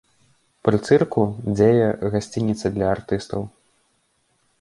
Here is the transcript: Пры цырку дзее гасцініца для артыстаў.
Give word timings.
Пры 0.67 0.77
цырку 0.87 1.25
дзее 1.59 1.89
гасцініца 2.15 2.65
для 2.79 2.87
артыстаў. 2.95 3.41